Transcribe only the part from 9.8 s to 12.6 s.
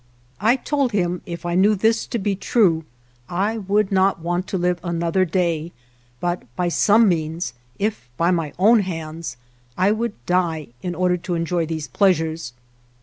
would die in order to enjoy these pleasures.